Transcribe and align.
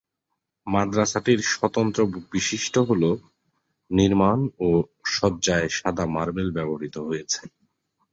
মাদ্রাসাটির 0.67 1.39
স্বতন্ত্র 1.51 1.99
বিশিষ্ট 2.31 2.75
হল 2.89 3.03
নির্মাণ 3.91 4.39
ও 4.59 4.69
সজ্জায় 5.13 5.67
সাদা 5.77 6.05
মার্বেল 6.15 6.49
ব্যবহৃত 6.57 6.95
হয়েছে। 7.07 7.41